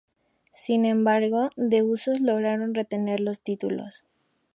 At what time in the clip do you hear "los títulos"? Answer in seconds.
3.19-4.03